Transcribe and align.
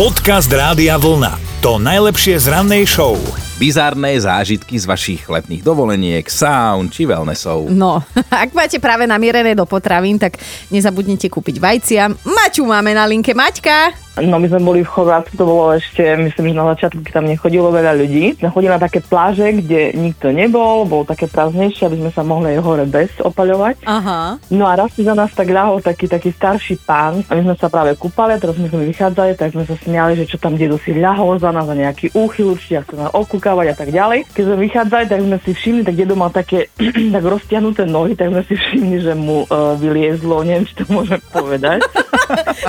Podcast 0.00 0.48
Rádia 0.48 0.96
Vlna. 0.96 1.60
To 1.60 1.76
najlepšie 1.76 2.40
z 2.40 2.48
rannej 2.48 2.88
show. 2.88 3.20
Bizárne 3.60 4.16
zážitky 4.16 4.80
z 4.80 4.88
vašich 4.88 5.28
letných 5.28 5.60
dovoleniek, 5.60 6.24
saun 6.24 6.88
či 6.88 7.04
wellnessov. 7.04 7.68
No, 7.68 8.00
ak 8.32 8.56
máte 8.56 8.80
práve 8.80 9.04
namierené 9.04 9.52
do 9.52 9.68
potravín, 9.68 10.16
tak 10.16 10.40
nezabudnite 10.72 11.28
kúpiť 11.28 11.60
vajcia. 11.60 12.16
Maťu 12.16 12.64
máme 12.64 12.96
na 12.96 13.04
linke. 13.04 13.36
Maťka! 13.36 13.92
No 14.18 14.42
my 14.42 14.46
sme 14.50 14.58
boli 14.58 14.80
v 14.82 14.90
Chorvátsku, 14.90 15.38
to 15.38 15.46
bolo 15.46 15.70
ešte, 15.70 16.02
myslím, 16.18 16.50
že 16.50 16.58
na 16.58 16.66
začiatku, 16.74 16.98
keď 17.06 17.12
tam 17.14 17.30
nechodilo 17.30 17.70
veľa 17.70 17.94
ľudí. 17.94 18.34
Sme 18.42 18.50
chodili 18.50 18.74
na 18.74 18.82
také 18.82 18.98
pláže, 18.98 19.46
kde 19.54 19.94
nikto 19.94 20.34
nebol, 20.34 20.82
bolo 20.82 21.06
také 21.06 21.30
prázdnejšie, 21.30 21.86
aby 21.86 21.96
sme 22.02 22.10
sa 22.10 22.26
mohli 22.26 22.58
aj 22.58 22.60
hore 22.66 22.84
bez 22.90 23.14
opaľovať. 23.22 23.86
Aha. 23.86 24.42
No 24.50 24.66
a 24.66 24.74
raz 24.74 24.90
si 24.98 25.06
za 25.06 25.14
nás 25.14 25.30
tak 25.30 25.54
ľahol 25.54 25.78
taký, 25.78 26.10
taký 26.10 26.34
starší 26.34 26.82
pán 26.82 27.22
a 27.30 27.38
my 27.38 27.42
sme 27.46 27.54
sa 27.54 27.70
práve 27.70 27.94
kúpali, 27.94 28.34
teraz 28.42 28.58
my 28.58 28.66
sme 28.66 28.90
vychádzali, 28.90 29.38
tak 29.38 29.54
sme 29.54 29.62
sa 29.62 29.78
smiali, 29.78 30.18
že 30.18 30.26
čo 30.26 30.42
tam 30.42 30.58
dedo 30.58 30.74
si 30.82 30.90
ľahol 30.90 31.38
za 31.38 31.54
nás 31.54 31.70
za 31.70 31.78
nejaký 31.78 32.10
úchyl, 32.18 32.58
určite 32.58 32.82
ak 32.82 32.90
sa 32.90 33.06
nás 33.06 33.10
okúkavať 33.14 33.66
a 33.70 33.74
tak 33.78 33.94
ďalej. 33.94 34.26
Keď 34.34 34.42
sme 34.42 34.56
vychádzali, 34.66 35.04
tak 35.06 35.20
sme 35.22 35.38
si 35.46 35.50
všimli, 35.54 35.82
tak 35.86 35.94
dedo 35.94 36.18
mal 36.18 36.34
také 36.34 36.66
tak 37.14 37.22
roztiahnuté 37.22 37.86
nohy, 37.86 38.18
tak 38.18 38.34
sme 38.34 38.42
si 38.42 38.58
všimli, 38.58 38.98
že 39.06 39.14
mu 39.14 39.46
uh, 39.46 39.78
vyliezlo, 39.78 40.42
neviem, 40.42 40.66
či 40.66 40.74
to 40.82 40.84
môžem 40.90 41.22
povedať. 41.30 41.80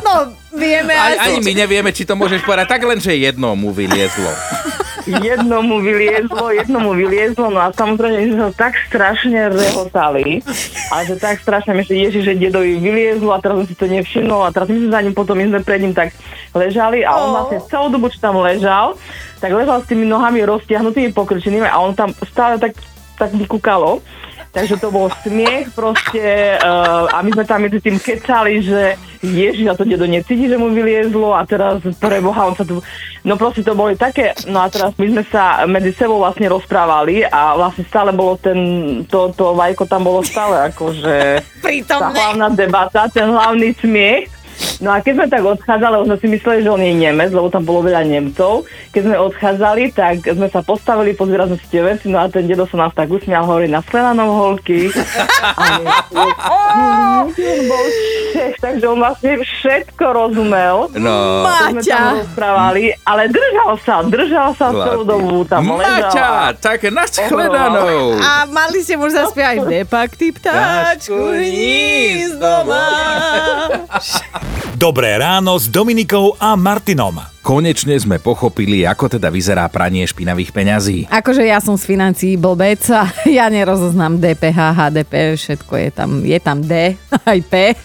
No, 0.02 0.34
vieme 0.58 0.94
Ani, 0.98 1.18
asi. 1.22 1.31
Ani 1.32 1.46
my 1.48 1.54
nevieme, 1.56 1.90
či 1.96 2.04
to 2.04 2.20
môžeš 2.20 2.44
povedať, 2.44 2.68
tak 2.68 2.84
len, 2.84 3.00
že 3.00 3.16
jedno 3.16 3.56
mu 3.56 3.72
vyliezlo. 3.72 4.32
jedno 5.08 5.66
mu 5.66 5.82
vyliezlo, 5.82 6.54
jedno 6.54 6.78
mu 6.78 6.92
vyliezlo, 6.94 7.50
no 7.50 7.60
a 7.64 7.74
samozrejme 7.74 8.32
sme 8.32 8.38
sa 8.38 8.70
tak 8.70 8.74
strašne 8.86 9.50
rehotali, 9.50 10.46
a 10.94 11.02
že 11.08 11.18
tak 11.18 11.42
strašne 11.42 11.74
my, 11.74 11.82
že 11.82 11.96
ježiš, 11.98 12.24
že 12.28 12.38
dedovi 12.38 12.78
vyliezlo 12.78 13.34
a 13.34 13.42
teraz 13.42 13.64
som 13.64 13.66
si 13.66 13.76
to 13.76 13.90
nevšimol 13.90 14.46
a 14.46 14.54
teraz 14.54 14.70
my 14.70 14.78
sme 14.78 14.90
za 14.94 15.02
ním 15.02 15.16
potom, 15.18 15.36
my 15.40 15.46
sme 15.50 15.60
pred 15.66 15.80
ním 15.82 15.96
tak 15.96 16.14
ležali 16.54 17.02
a 17.02 17.18
on 17.18 17.30
Oh. 17.32 17.34
vlastne 17.40 17.60
celú 17.72 17.88
dobu, 17.90 18.12
čo 18.12 18.20
tam 18.20 18.44
ležal, 18.44 19.00
tak 19.40 19.56
ležal 19.56 19.82
s 19.82 19.90
tými 19.90 20.06
nohami 20.06 20.44
roztiahnutými, 20.44 21.16
pokrčenými 21.16 21.66
a 21.66 21.80
on 21.80 21.96
tam 21.96 22.12
stále 22.28 22.60
tak, 22.60 22.76
tak 23.18 23.34
vykúkalo. 23.34 24.04
Takže 24.52 24.84
to 24.84 24.92
bol 24.92 25.08
smiech 25.24 25.72
proste 25.72 26.60
uh, 26.60 27.08
a 27.08 27.24
my 27.24 27.32
sme 27.32 27.48
tam 27.48 27.64
medzi 27.64 27.80
tým 27.80 27.96
kecali, 27.96 28.60
že 28.60 29.00
ježiš, 29.24 29.72
a 29.72 29.80
to 29.80 29.88
dedo 29.88 30.04
necíti, 30.04 30.52
že 30.52 30.60
mu 30.60 30.68
vyliezlo 30.76 31.32
a 31.32 31.48
teraz 31.48 31.80
pre 31.96 32.20
Boha 32.20 32.52
on 32.52 32.56
sa 32.60 32.68
tu... 32.68 32.84
No 33.24 33.40
proste 33.40 33.64
to 33.64 33.78
boli 33.78 33.96
také, 33.96 34.36
no 34.52 34.60
a 34.60 34.68
teraz 34.68 34.92
my 35.00 35.08
sme 35.08 35.24
sa 35.30 35.64
medzi 35.70 35.96
sebou 35.96 36.20
vlastne 36.20 36.52
rozprávali 36.52 37.24
a 37.24 37.56
vlastne 37.56 37.88
stále 37.88 38.12
bolo 38.12 38.36
ten, 38.36 38.60
to, 39.08 39.32
to 39.32 39.56
vajko 39.56 39.88
tam 39.88 40.04
bolo 40.04 40.20
stále 40.26 40.68
akože 40.74 41.40
tá 41.40 41.62
Prítomné. 41.64 42.18
hlavná 42.18 42.48
debata, 42.52 43.08
ten 43.08 43.30
hlavný 43.30 43.72
smiech. 43.78 44.41
No 44.82 44.90
a 44.90 44.98
keď 44.98 45.14
sme 45.14 45.30
tak 45.30 45.46
odchádzali, 45.46 45.96
už 46.02 46.10
sme 46.10 46.18
si 46.18 46.28
mysleli, 46.34 46.66
že 46.66 46.74
on 46.74 46.82
je 46.82 46.90
Nemec, 46.98 47.30
lebo 47.30 47.54
tam 47.54 47.62
bolo 47.62 47.86
veľa 47.86 48.02
Nemcov. 48.02 48.66
Keď 48.90 49.02
sme 49.06 49.14
odchádzali, 49.14 49.94
tak 49.94 50.26
sme 50.26 50.50
sa 50.50 50.66
postavili, 50.66 51.14
pozerali 51.14 51.54
sme 51.54 51.62
si 51.62 51.68
tie 51.70 51.86
veci, 51.86 52.10
no 52.10 52.18
a 52.18 52.26
ten 52.34 52.50
dedo 52.50 52.66
sa 52.66 52.82
nás 52.82 52.94
tak 52.98 53.14
usmial, 53.14 53.46
hovorí 53.46 53.70
na 53.70 53.86
Slenanom 53.86 54.34
holky. 54.34 54.90
Takže 58.58 58.86
on 58.90 58.98
vlastne 58.98 59.38
všetko 59.38 60.06
rozumel. 60.18 60.90
No, 60.98 61.46
Maťa. 61.46 62.26
rozprávali, 62.26 62.98
ale 63.06 63.30
držal 63.30 63.78
sa, 63.86 64.02
držal 64.02 64.58
sa 64.58 64.74
celú 64.74 65.06
dobu 65.06 65.46
tam. 65.46 65.78
Maťa, 65.78 66.58
tak 66.58 66.90
nashledanou. 66.90 68.18
A 68.18 68.50
mali 68.50 68.82
ste 68.82 68.98
možno 68.98 69.30
zaspievať 69.30 69.62
Depak, 69.70 70.18
ty 70.18 70.34
ptáčku, 70.34 71.38
hnízdo 71.38 72.66
má. 72.66 72.90
Dobré 74.82 75.14
ráno 75.14 75.62
s 75.62 75.70
Dominikou 75.70 76.34
a 76.42 76.58
Martinom. 76.58 77.14
Konečne 77.46 77.94
sme 78.02 78.18
pochopili, 78.18 78.82
ako 78.82 79.14
teda 79.14 79.30
vyzerá 79.30 79.70
pranie 79.70 80.02
špinavých 80.10 80.50
peňazí. 80.50 81.06
Akože 81.06 81.46
ja 81.46 81.62
som 81.62 81.78
z 81.78 81.86
financií 81.86 82.34
blbec 82.34 82.82
a 82.90 83.06
ja 83.30 83.46
nerozoznám 83.54 84.18
DPH, 84.18 84.58
HDP, 84.74 85.38
všetko 85.38 85.74
je 85.78 85.90
tam, 85.94 86.10
je 86.26 86.40
tam 86.42 86.66
D, 86.66 86.98
aj 87.30 87.40
P. 87.46 87.78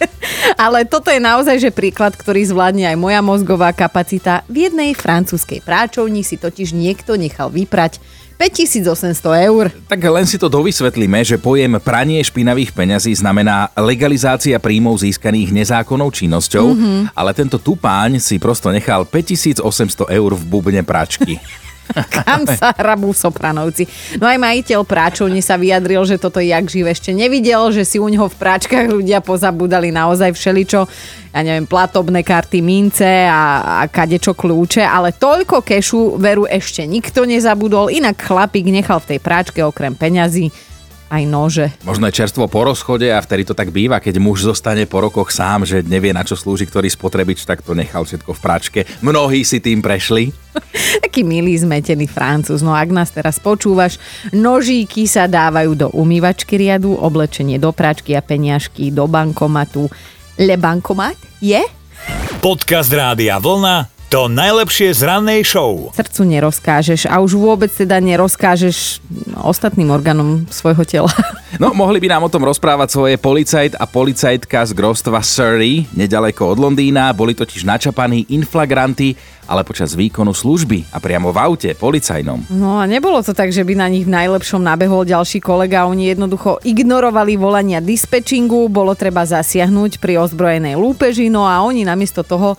Ale 0.57 0.89
toto 0.89 1.13
je 1.13 1.21
naozaj 1.21 1.61
že 1.61 1.69
príklad, 1.69 2.17
ktorý 2.17 2.41
zvládne 2.49 2.89
aj 2.89 2.97
moja 2.97 3.21
mozgová 3.21 3.77
kapacita. 3.77 4.41
V 4.49 4.65
jednej 4.65 4.97
francúzskej 4.97 5.61
práčovni 5.61 6.25
si 6.25 6.41
totiž 6.41 6.73
niekto 6.73 7.13
nechal 7.13 7.53
vyprať 7.53 8.01
5800 8.37 9.49
eur. 9.49 9.73
Tak 9.89 9.97
len 9.97 10.25
si 10.29 10.37
to 10.37 10.45
dovysvetlíme, 10.45 11.25
že 11.25 11.41
pojem 11.41 11.81
pranie 11.81 12.21
špinavých 12.21 12.69
peňazí 12.69 13.09
znamená 13.17 13.73
legalizácia 13.73 14.61
príjmov 14.61 15.01
získaných 15.01 15.49
nezákonnou 15.49 16.13
činnosťou, 16.13 16.67
mm-hmm. 16.71 17.01
ale 17.17 17.31
tento 17.33 17.57
tupáň 17.57 18.21
si 18.21 18.37
prosto 18.37 18.69
nechal 18.69 19.09
5800 19.09 20.13
eur 20.13 20.31
v 20.37 20.43
bubne 20.45 20.85
pračky. 20.85 21.41
Kam 22.15 22.43
sa 22.47 22.73
hrabú 22.75 23.11
sopranovci. 23.15 23.87
No 24.19 24.27
aj 24.27 24.37
majiteľ 24.39 24.81
práčovne 24.83 25.39
sa 25.39 25.55
vyjadril, 25.55 26.03
že 26.03 26.19
toto 26.19 26.43
jak 26.43 26.65
živ 26.67 26.91
ešte 26.91 27.11
nevidel, 27.15 27.71
že 27.71 27.87
si 27.87 27.97
u 27.97 28.07
neho 28.07 28.27
v 28.27 28.39
práčkach 28.39 28.87
ľudia 28.87 29.23
pozabudali 29.23 29.91
naozaj 29.91 30.35
všeličo, 30.35 30.81
ja 31.31 31.39
neviem, 31.43 31.69
platobné 31.69 32.23
karty, 32.23 32.59
mince 32.63 33.27
a, 33.27 33.83
a 33.83 33.85
kadečo 33.87 34.33
kľúče, 34.33 34.83
ale 34.83 35.15
toľko 35.15 35.63
kešu 35.63 36.17
veru 36.19 36.49
ešte 36.49 36.83
nikto 36.83 37.23
nezabudol, 37.23 37.93
inak 37.93 38.17
chlapík 38.19 38.67
nechal 38.67 38.99
v 39.03 39.15
tej 39.15 39.19
práčke 39.21 39.59
okrem 39.63 39.93
peňazí 39.93 40.49
aj 41.07 41.23
nože. 41.27 41.65
Možno 41.87 42.07
je 42.07 42.17
čerstvo 42.19 42.51
po 42.51 42.67
rozchode 42.67 43.07
a 43.07 43.19
vtedy 43.23 43.47
to 43.47 43.55
tak 43.55 43.71
býva, 43.71 44.03
keď 44.03 44.19
muž 44.19 44.43
zostane 44.43 44.83
po 44.83 44.99
rokoch 44.99 45.31
sám, 45.31 45.63
že 45.63 45.83
nevie 45.83 46.11
na 46.11 46.27
čo 46.27 46.35
slúži 46.35 46.67
ktorý 46.67 46.91
spotrebič, 46.91 47.47
tak 47.47 47.63
to 47.63 47.71
nechal 47.71 48.03
všetko 48.03 48.31
v 48.35 48.43
práčke. 48.43 48.79
Mnohí 48.99 49.47
si 49.47 49.63
tým 49.63 49.79
prešli. 49.79 50.35
Taký 51.03 51.23
milý 51.23 51.55
zmetený 51.55 52.05
francúz. 52.11 52.59
No 52.59 52.75
ak 52.75 52.89
nás 52.91 53.09
teraz 53.09 53.39
počúvaš, 53.39 53.99
nožíky 54.35 55.07
sa 55.07 55.25
dávajú 55.25 55.71
do 55.73 55.87
umývačky 55.95 56.59
riadu, 56.59 56.95
oblečenie 56.97 57.57
do 57.57 57.71
práčky 57.71 58.13
a 58.13 58.21
peniažky 58.21 58.91
do 58.91 59.07
bankomatu. 59.07 59.87
Le 60.37 60.55
bankomat 60.59 61.17
je? 61.41 61.61
Podcast 62.43 62.93
Rádia 62.93 63.41
Vlna. 63.41 63.96
To 64.07 64.31
najlepšie 64.31 64.95
z 64.95 65.03
rannej 65.03 65.43
show. 65.43 65.91
Srdcu 65.91 66.23
nerozkážeš 66.23 67.11
a 67.11 67.19
už 67.19 67.35
vôbec 67.35 67.67
teda 67.67 67.99
nerozkážeš 67.99 69.03
ostatným 69.35 69.91
orgánom 69.91 70.47
svojho 70.47 70.87
tela. 70.87 71.11
No, 71.57 71.73
mohli 71.73 71.97
by 71.97 72.11
nám 72.11 72.27
o 72.27 72.29
tom 72.29 72.45
rozprávať 72.45 72.91
svoje 72.91 73.15
policajt 73.17 73.81
a 73.81 73.89
policajtka 73.89 74.61
z 74.67 74.77
grostva 74.77 75.25
Surrey, 75.25 75.89
nedaleko 75.95 76.53
od 76.53 76.59
Londýna. 76.61 77.09
Boli 77.17 77.33
totiž 77.33 77.65
načapaní 77.65 78.29
inflagranty, 78.29 79.17
ale 79.49 79.65
počas 79.65 79.97
výkonu 79.97 80.37
služby 80.37 80.93
a 80.93 81.01
priamo 81.01 81.33
v 81.33 81.39
aute 81.41 81.71
policajnom. 81.73 82.45
No 82.53 82.77
a 82.77 82.85
nebolo 82.85 83.25
to 83.25 83.33
tak, 83.33 83.49
že 83.49 83.65
by 83.65 83.73
na 83.73 83.89
nich 83.89 84.05
v 84.05 84.13
najlepšom 84.13 84.61
nabehol 84.61 85.07
ďalší 85.07 85.41
kolega. 85.41 85.89
Oni 85.89 86.13
jednoducho 86.13 86.61
ignorovali 86.61 87.39
volania 87.39 87.81
dispečingu, 87.81 88.69
bolo 88.69 88.93
treba 88.93 89.25
zasiahnuť 89.25 89.97
pri 89.97 90.21
ozbrojenej 90.21 90.77
lúpeži, 90.77 91.31
no 91.33 91.49
a 91.49 91.63
oni 91.65 91.89
namiesto 91.89 92.21
toho 92.21 92.53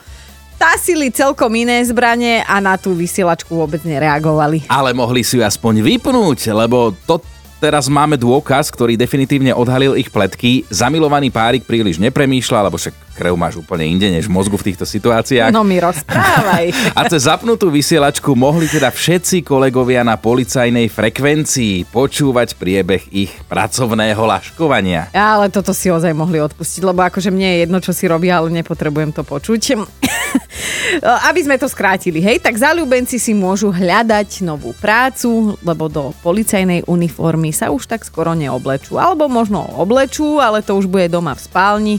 tasili 0.58 1.14
celkom 1.14 1.54
iné 1.54 1.80
zbranie 1.86 2.42
a 2.42 2.58
na 2.58 2.74
tú 2.74 2.92
vysielačku 2.92 3.54
vôbec 3.54 3.80
nereagovali. 3.86 4.66
Ale 4.66 4.91
mohli 4.92 5.22
si 5.22 5.38
ju 5.38 5.42
aspoň 5.46 5.80
vypnúť, 5.86 6.50
lebo 6.50 6.92
to 7.06 7.22
teraz 7.58 7.91
máme 7.91 8.14
dôkaz, 8.14 8.70
ktorý 8.70 8.94
definitívne 8.94 9.52
odhalil 9.52 9.98
ich 9.98 10.08
pletky. 10.08 10.64
Zamilovaný 10.70 11.28
párik 11.34 11.66
príliš 11.66 11.98
nepremýšľa, 11.98 12.70
lebo 12.70 12.78
však 12.78 13.08
krev 13.19 13.34
máš 13.34 13.58
úplne 13.58 13.82
inde 13.82 14.06
než 14.06 14.30
v 14.30 14.34
mozgu 14.38 14.54
v 14.54 14.70
týchto 14.70 14.86
situáciách. 14.86 15.50
No 15.50 15.66
mi 15.66 15.82
rozprávaj. 15.82 16.70
A 16.98 17.00
cez 17.10 17.26
zapnutú 17.26 17.66
vysielačku 17.66 18.38
mohli 18.38 18.70
teda 18.70 18.94
všetci 18.94 19.42
kolegovia 19.42 20.06
na 20.06 20.14
policajnej 20.14 20.86
frekvencii 20.86 21.91
počúvať 21.91 22.54
priebeh 22.54 23.10
ich 23.10 23.34
pracovného 23.50 24.22
laškovania. 24.22 25.10
Ale 25.10 25.50
toto 25.50 25.75
si 25.75 25.90
ozaj 25.90 26.14
mohli 26.14 26.38
odpustiť, 26.38 26.86
lebo 26.86 27.02
akože 27.02 27.34
mne 27.34 27.48
je 27.50 27.56
jedno, 27.66 27.78
čo 27.82 27.90
si 27.90 28.06
robia, 28.06 28.38
ale 28.38 28.54
nepotrebujem 28.54 29.10
to 29.10 29.26
počuť. 29.26 29.62
Aby 31.28 31.40
sme 31.44 31.56
to 31.58 31.66
skrátili, 31.66 32.22
hej, 32.22 32.38
tak 32.38 32.56
zalúbenci 32.56 33.19
si 33.20 33.32
môžu 33.37 33.72
hľadať 33.75 34.46
novú 34.46 34.72
prácu, 34.76 35.58
lebo 35.60 35.90
do 35.90 36.14
policajnej 36.22 36.87
uniformy 36.88 37.47
sa 37.50 37.72
už 37.72 37.88
tak 37.88 38.04
skoro 38.06 38.32
neoblečú. 38.32 38.96
Alebo 38.96 39.26
možno 39.26 39.64
oblečú, 39.76 40.38
ale 40.38 40.64
to 40.64 40.76
už 40.76 40.86
bude 40.88 41.08
doma 41.12 41.34
v 41.34 41.44
spálni 41.44 41.96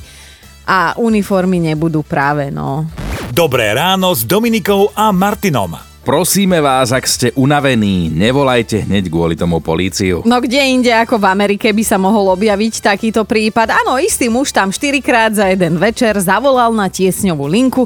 a 0.69 0.93
uniformy 1.01 1.57
nebudú 1.57 2.05
práve, 2.05 2.53
no. 2.53 2.85
Dobré 3.33 3.73
ráno 3.73 4.13
s 4.13 4.21
Dominikou 4.25 4.93
a 4.93 5.09
Martinom. 5.09 5.89
Prosíme 5.99 6.57
vás, 6.57 6.89
ak 6.89 7.05
ste 7.05 7.27
unavení, 7.37 8.09
nevolajte 8.09 8.87
hneď 8.89 9.13
kvôli 9.13 9.37
tomu 9.37 9.61
políciu. 9.61 10.25
No 10.25 10.41
kde 10.41 10.57
inde 10.57 10.89
ako 10.89 11.21
v 11.21 11.29
Amerike 11.29 11.69
by 11.69 11.83
sa 11.85 12.01
mohol 12.01 12.33
objaviť 12.33 12.81
takýto 12.81 13.27
prípad? 13.29 13.69
Áno, 13.85 13.99
istý 14.01 14.25
muž 14.25 14.49
tam 14.49 14.73
4 14.73 15.05
krát 15.05 15.37
za 15.37 15.45
jeden 15.51 15.77
večer 15.77 16.17
zavolal 16.17 16.73
na 16.73 16.89
tiesňovú 16.89 17.45
linku 17.45 17.85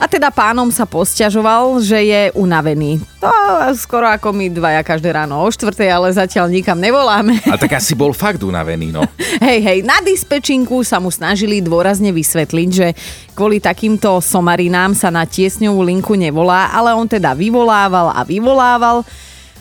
A 0.00 0.08
teda 0.08 0.32
pánom 0.32 0.72
sa 0.72 0.88
posťažoval, 0.88 1.76
že 1.84 2.00
je 2.08 2.22
unavený. 2.32 3.04
To 3.20 3.28
skoro 3.76 4.08
ako 4.08 4.32
my 4.32 4.48
dvaja 4.48 4.80
každé 4.80 5.12
ráno 5.12 5.36
o 5.36 5.48
štvrtej, 5.52 5.92
ale 5.92 6.08
zatiaľ 6.08 6.48
nikam 6.48 6.80
nevoláme. 6.80 7.36
A 7.44 7.60
tak 7.60 7.76
asi 7.76 7.92
bol 7.92 8.16
fakt 8.16 8.40
unavený, 8.40 8.96
no. 8.96 9.04
Hej, 9.44 9.60
hej, 9.60 9.78
na 9.84 10.00
dispečinku 10.00 10.80
sa 10.88 10.96
mu 11.04 11.12
snažili 11.12 11.60
dôrazne 11.60 12.16
vysvetliť, 12.16 12.68
že 12.72 12.96
kvôli 13.36 13.60
takýmto 13.60 14.24
somarinám 14.24 14.96
sa 14.96 15.12
na 15.12 15.28
tiesňovú 15.28 15.84
linku 15.84 16.16
nevolá, 16.16 16.72
ale 16.72 16.96
on 16.96 17.04
teda 17.04 17.36
vyvolával 17.36 18.16
a 18.16 18.24
vyvolával. 18.24 19.04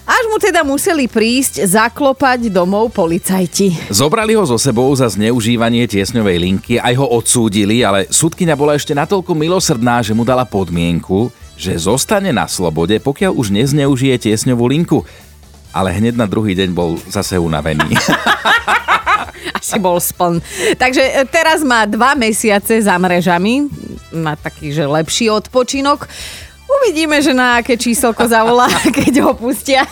Až 0.09 0.23
mu 0.33 0.41
teda 0.41 0.65
museli 0.65 1.05
prísť 1.05 1.69
zaklopať 1.69 2.49
domov 2.49 2.89
policajti. 2.89 3.93
Zobrali 3.93 4.33
ho 4.33 4.41
so 4.41 4.57
sebou 4.57 4.89
za 4.97 5.05
zneužívanie 5.05 5.85
tiesňovej 5.85 6.37
linky, 6.41 6.73
aj 6.81 6.97
ho 6.97 7.05
odsúdili, 7.13 7.85
ale 7.85 8.09
súdkyňa 8.09 8.57
bola 8.57 8.73
ešte 8.73 8.97
natoľko 8.97 9.37
milosrdná, 9.37 10.01
že 10.01 10.17
mu 10.17 10.25
dala 10.25 10.49
podmienku, 10.49 11.29
že 11.53 11.77
zostane 11.77 12.33
na 12.33 12.49
slobode, 12.49 12.97
pokiaľ 12.97 13.37
už 13.37 13.53
nezneužije 13.53 14.33
tiesňovú 14.33 14.65
linku. 14.65 15.05
Ale 15.69 15.93
hneď 15.93 16.17
na 16.17 16.25
druhý 16.25 16.57
deň 16.57 16.73
bol 16.73 16.97
zase 17.05 17.37
unavený. 17.37 17.93
Asi 19.61 19.77
bol 19.77 20.01
spln. 20.01 20.41
Takže 20.73 21.05
e, 21.05 21.21
teraz 21.29 21.61
má 21.61 21.85
dva 21.85 22.17
mesiace 22.17 22.81
za 22.81 22.97
mrežami, 22.97 23.69
má 24.09 24.33
taký, 24.33 24.73
že 24.73 24.89
lepší 24.89 25.29
odpočinok. 25.29 26.09
Uvidíme, 26.79 27.19
že 27.19 27.35
na 27.35 27.59
aké 27.59 27.75
číselko 27.75 28.23
zavolá, 28.27 28.71
keď 28.97 29.27
ho 29.27 29.31
pustia. 29.35 29.83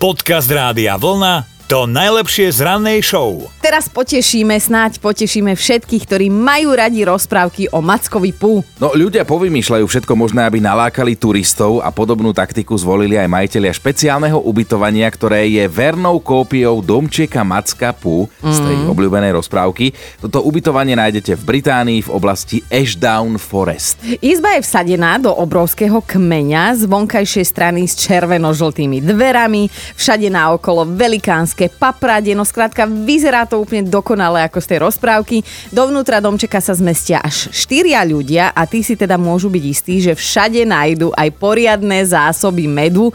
Podcast 0.00 0.48
Rádia 0.48 0.96
Vlna 0.96 1.44
to 1.66 1.84
najlepšie 1.90 2.54
z 2.54 2.62
rannej 2.62 3.02
show. 3.02 3.50
Teraz 3.66 3.90
potešíme, 3.90 4.54
snáď 4.62 5.02
potešíme 5.02 5.50
všetkých, 5.58 6.06
ktorí 6.06 6.30
majú 6.30 6.78
radi 6.78 7.02
rozprávky 7.02 7.66
o 7.74 7.82
Mackovi 7.82 8.30
Pú. 8.30 8.62
No 8.78 8.94
ľudia 8.94 9.26
povymýšľajú 9.26 9.82
všetko 9.90 10.14
možné, 10.14 10.46
aby 10.46 10.62
nalákali 10.62 11.18
turistov 11.18 11.82
a 11.82 11.90
podobnú 11.90 12.30
taktiku 12.30 12.78
zvolili 12.78 13.18
aj 13.18 13.26
majiteľia 13.26 13.74
špeciálneho 13.74 14.38
ubytovania, 14.38 15.10
ktoré 15.10 15.50
je 15.50 15.66
vernou 15.66 16.22
kópiou 16.22 16.78
domčeka 16.78 17.42
Macka 17.42 17.90
Pú 17.90 18.30
z 18.38 18.54
tej 18.54 18.86
Mm. 18.86 18.94
obľúbenej 18.94 19.34
rozprávky. 19.34 19.90
Toto 20.22 20.46
ubytovanie 20.46 20.94
nájdete 20.94 21.34
v 21.34 21.42
Británii 21.58 22.06
v 22.06 22.10
oblasti 22.14 22.62
Ashdown 22.70 23.34
Forest. 23.34 23.98
Izba 24.22 24.54
je 24.54 24.62
vsadená 24.62 25.18
do 25.18 25.34
obrovského 25.34 25.98
kmeňa 26.06 26.78
z 26.78 26.82
vonkajšej 26.86 27.46
strany 27.50 27.90
s 27.90 27.98
červeno-žltými 27.98 29.02
dverami, 29.02 29.66
všade 29.98 30.30
naokolo 30.30 30.86
velikánske 30.86 31.66
paprade, 31.66 32.30
no 32.30 32.46
skrátka 32.46 32.86
vyzerá 32.86 33.42
to 33.42 33.55
úplne 33.58 33.88
dokonale 33.88 34.44
ako 34.44 34.58
z 34.60 34.66
tej 34.70 34.78
rozprávky. 34.84 35.36
Dovnútra 35.72 36.20
domčeka 36.20 36.60
sa 36.60 36.76
zmestia 36.76 37.20
až 37.24 37.48
štyria 37.50 38.04
ľudia 38.04 38.52
a 38.52 38.62
tí 38.68 38.84
si 38.84 38.94
teda 38.94 39.16
môžu 39.16 39.48
byť 39.48 39.64
istí, 39.64 39.98
že 39.98 40.12
všade 40.12 40.62
nájdu 40.68 41.10
aj 41.16 41.28
poriadne 41.36 42.04
zásoby 42.04 42.68
medu, 42.68 43.10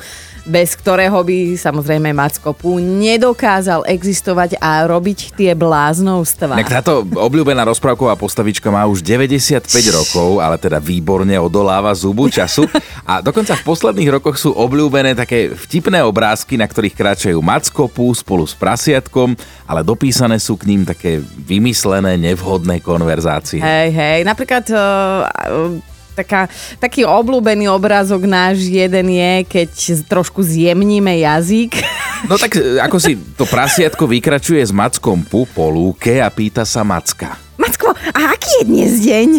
bez 0.46 0.74
ktorého 0.74 1.22
by 1.22 1.54
samozrejme 1.54 2.10
Macko 2.18 2.54
Pú 2.58 2.82
nedokázal 2.82 3.86
existovať 3.86 4.58
a 4.58 4.86
robiť 4.90 5.38
tie 5.38 5.52
bláznovstvá. 5.54 6.58
Tak 6.58 6.82
táto 6.82 7.06
obľúbená 7.06 7.62
rozprávková 7.68 8.18
postavička 8.18 8.74
má 8.74 8.90
už 8.90 9.06
95 9.06 9.70
rokov, 9.94 10.42
ale 10.42 10.58
teda 10.58 10.82
výborne 10.82 11.34
odoláva 11.38 11.94
zubu 11.94 12.28
času. 12.32 12.66
A 13.06 13.22
dokonca 13.22 13.54
v 13.54 13.66
posledných 13.66 14.10
rokoch 14.18 14.38
sú 14.42 14.54
obľúbené 14.56 15.14
také 15.14 15.54
vtipné 15.54 16.02
obrázky, 16.02 16.58
na 16.58 16.66
ktorých 16.66 16.98
kráčajú 16.98 17.38
Mackopu 17.42 18.10
spolu 18.18 18.46
s 18.46 18.58
prasiatkom, 18.58 19.38
ale 19.70 19.86
dopísané 19.86 20.42
sú 20.42 20.58
k 20.58 20.70
ním 20.70 20.82
také 20.88 21.22
vymyslené, 21.22 22.18
nevhodné 22.18 22.82
konverzácie. 22.82 23.62
Hej, 23.62 23.90
hej, 23.94 24.20
napríklad 24.26 24.66
uh, 24.74 25.91
taká, 26.16 26.52
taký 26.78 27.08
obľúbený 27.08 27.72
obrázok 27.72 28.28
náš 28.28 28.68
jeden 28.68 29.08
je, 29.12 29.34
keď 29.48 29.72
trošku 30.08 30.44
zjemníme 30.44 31.22
jazyk. 31.24 31.76
No 32.22 32.38
tak 32.38 32.54
e, 32.54 32.78
ako 32.78 33.02
si 33.02 33.18
to 33.18 33.50
prasiatko 33.50 34.06
vykračuje 34.06 34.62
s 34.62 34.70
Mackom 34.70 35.26
Pu 35.26 35.50
po 35.58 35.74
lúke 35.74 36.22
a 36.22 36.30
pýta 36.30 36.70
sa 36.70 36.86
Macka. 36.86 37.34
Macko, 37.58 37.98
a 37.98 38.38
aký 38.38 38.62
je 38.62 38.64
dnes 38.70 38.94
deň? 39.02 39.30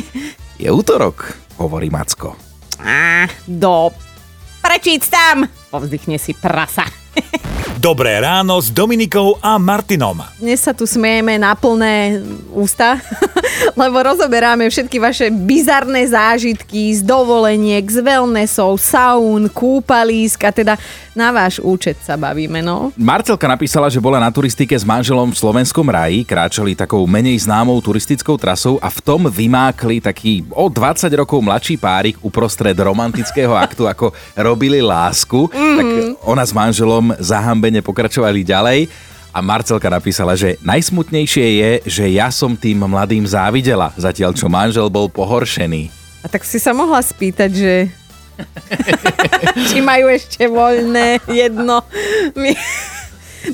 Je 0.58 0.66
útorok, 0.66 1.30
hovorí 1.62 1.94
Macko. 1.94 2.34
Á, 2.82 3.30
do 3.46 3.94
prečíc 4.58 5.06
tam! 5.06 5.46
Povzdychne 5.70 6.18
si 6.18 6.34
prasa. 6.34 6.82
Dobré 7.80 8.20
ráno 8.20 8.60
s 8.60 8.68
Dominikou 8.68 9.40
a 9.40 9.56
Martinom. 9.56 10.20
Dnes 10.36 10.60
sa 10.60 10.76
tu 10.76 10.84
smejeme 10.84 11.40
na 11.40 11.56
plné 11.56 12.20
ústa, 12.52 13.00
lebo 13.80 13.96
rozoberáme 14.04 14.68
všetky 14.68 15.00
vaše 15.00 15.32
bizarné 15.32 16.04
zážitky 16.04 16.92
z 16.92 17.00
dovoleniek, 17.00 17.80
z 17.88 18.04
wellnessov, 18.04 18.76
saún, 18.76 19.48
kúpalísk 19.48 20.44
a 20.44 20.52
teda 20.52 20.74
na 21.12 21.28
váš 21.28 21.60
účet 21.60 22.00
sa 22.00 22.16
bavíme, 22.16 22.64
no. 22.64 22.88
Marcelka 22.96 23.44
napísala, 23.44 23.92
že 23.92 24.00
bola 24.00 24.16
na 24.16 24.32
turistike 24.32 24.72
s 24.72 24.80
manželom 24.80 25.28
v 25.28 25.36
slovenskom 25.36 25.84
raji, 25.84 26.24
kráčali 26.24 26.72
takou 26.72 27.04
menej 27.04 27.44
známou 27.44 27.76
turistickou 27.84 28.40
trasou 28.40 28.80
a 28.80 28.88
v 28.88 28.98
tom 29.04 29.28
vymákli 29.28 30.00
taký 30.00 30.44
o 30.56 30.72
20 30.72 31.12
rokov 31.12 31.44
mladší 31.44 31.76
párik 31.76 32.16
uprostred 32.24 32.76
romantického 32.76 33.52
aktu, 33.52 33.84
ako 33.84 34.16
robili 34.40 34.80
lásku. 34.80 35.52
Mm-hmm. 35.52 35.76
Tak 35.76 35.86
ona 36.24 36.44
s 36.48 36.52
manželom 36.56 37.12
zahambene 37.62 37.86
pokračovali 37.86 38.42
ďalej 38.42 38.90
a 39.30 39.38
Marcelka 39.38 39.86
napísala, 39.86 40.34
že 40.34 40.58
najsmutnejšie 40.66 41.46
je, 41.62 41.72
že 41.86 42.04
ja 42.10 42.26
som 42.34 42.58
tým 42.58 42.82
mladým 42.82 43.22
závidela, 43.22 43.94
zatiaľ 43.94 44.34
čo 44.34 44.50
manžel 44.50 44.90
bol 44.90 45.06
pohoršený. 45.06 45.86
A 46.20 46.26
tak 46.26 46.42
si 46.42 46.58
sa 46.58 46.74
mohla 46.74 46.98
spýtať, 46.98 47.50
že 47.54 47.74
či 49.70 49.78
majú 49.78 50.10
ešte 50.10 50.50
voľné 50.50 51.22
jedno. 51.30 51.86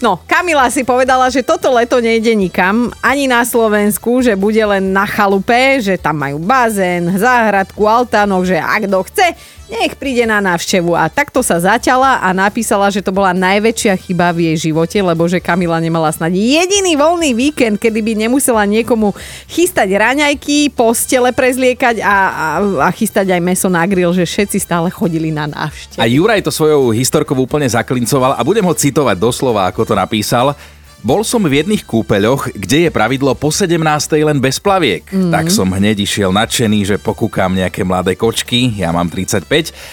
No, 0.01 0.25
Kamila 0.25 0.73
si 0.73 0.89
povedala, 0.89 1.29
že 1.29 1.45
toto 1.45 1.69
leto 1.69 2.01
nejde 2.01 2.33
nikam, 2.33 2.89
ani 3.05 3.29
na 3.29 3.45
Slovensku, 3.45 4.25
že 4.25 4.41
bude 4.41 4.61
len 4.65 4.97
na 4.97 5.05
chalupe, 5.05 5.85
že 5.85 6.01
tam 6.01 6.17
majú 6.17 6.41
bazén, 6.41 7.13
záhradku, 7.13 7.85
altánok, 7.85 8.57
že 8.57 8.57
ak 8.57 8.89
kto 8.89 9.05
chce, 9.05 9.27
nech 9.69 9.95
príde 10.01 10.25
na 10.25 10.41
návštevu. 10.41 10.97
A 10.97 11.13
takto 11.13 11.45
sa 11.45 11.61
zaťala 11.61 12.25
a 12.25 12.33
napísala, 12.33 12.89
že 12.89 13.05
to 13.05 13.13
bola 13.13 13.37
najväčšia 13.37 13.95
chyba 14.01 14.33
v 14.33 14.53
jej 14.53 14.73
živote, 14.73 14.97
lebo 14.99 15.29
že 15.29 15.39
Kamila 15.39 15.77
nemala 15.79 16.09
snad 16.09 16.33
jediný 16.33 16.97
voľný 16.97 17.37
víkend, 17.37 17.77
kedy 17.77 18.01
by 18.01 18.13
nemusela 18.27 18.65
niekomu 18.65 19.13
chystať 19.47 19.93
raňajky, 19.93 20.73
postele 20.73 21.31
prezliekať 21.37 22.01
a, 22.01 22.17
a, 22.33 22.47
a 22.85 22.89
chystať 22.91 23.37
aj 23.37 23.41
meso 23.45 23.69
na 23.69 23.85
grill, 23.85 24.11
že 24.17 24.25
všetci 24.25 24.59
stále 24.59 24.89
chodili 24.89 25.29
na 25.29 25.45
návštevu. 25.45 26.01
A 26.01 26.09
Juraj 26.09 26.41
to 26.41 26.51
svojou 26.51 26.91
historkou 26.97 27.37
úplne 27.37 27.69
zaklincoval 27.69 28.35
a 28.35 28.41
budem 28.41 28.65
ho 28.65 28.73
citovať 28.73 29.17
doslova, 29.21 29.69
ako 29.69 29.85
to 29.85 29.95
napísal. 29.95 30.57
Bol 30.99 31.23
som 31.23 31.47
v 31.47 31.63
jedných 31.63 31.87
kúpeľoch, 31.87 32.51
kde 32.59 32.87
je 32.87 32.91
pravidlo 32.91 33.31
po 33.39 33.55
17. 33.55 33.79
len 34.19 34.43
bez 34.43 34.59
plaviek. 34.59 35.07
Mm. 35.15 35.31
Tak 35.31 35.47
som 35.47 35.71
hneď 35.71 36.03
išiel 36.03 36.35
nadšený, 36.35 36.91
že 36.91 36.97
pokúkam 36.99 37.55
nejaké 37.55 37.87
mladé 37.87 38.19
kočky, 38.19 38.75
ja 38.75 38.91
mám 38.91 39.07
35. 39.07 39.47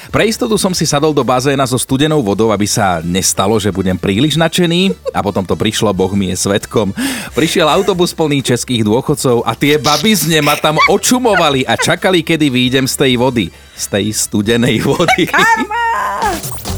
Pre 0.10 0.24
istotu 0.25 0.57
som 0.57 0.74
si 0.74 0.90
sadol 0.90 1.13
do 1.13 1.22
bazéna 1.22 1.70
so 1.70 1.77
studenou 1.77 2.25
vodou, 2.25 2.50
aby 2.50 2.65
sa 2.65 3.06
nestalo, 3.06 3.62
že 3.62 3.70
budem 3.70 4.01
príliš 4.01 4.34
nadšený. 4.34 4.98
A 5.13 5.22
potom 5.22 5.46
to 5.46 5.53
prišlo, 5.53 5.94
Boh 5.94 6.10
mi 6.18 6.34
je 6.34 6.41
svetkom. 6.41 6.89
Prišiel 7.38 7.70
autobus 7.70 8.10
plný 8.10 8.41
českých 8.41 8.82
dôchodcov 8.82 9.46
a 9.46 9.53
tie 9.53 9.77
babizne 9.77 10.41
ma 10.41 10.58
tam 10.58 10.82
očumovali 10.89 11.70
a 11.70 11.77
čakali, 11.77 12.25
kedy 12.25 12.50
výjdem 12.50 12.89
z 12.89 12.96
tej 12.98 13.13
vody. 13.22 13.46
Z 13.77 13.94
tej 13.94 14.10
studenej 14.10 14.82
vody. 14.82 15.30